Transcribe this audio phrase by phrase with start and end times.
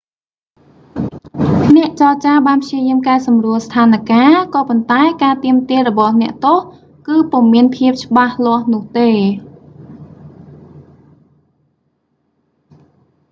[1.75, 6.59] អ្នកចរចាបានព្យាយាមកែសម្រួលស្ថានការណ៍ ក៏ប៉ុន្តែការទាមទាររបស់អ្នកទោស
[7.07, 9.09] គឺពុំមានភាពច្បាស់លាស់នោះទេ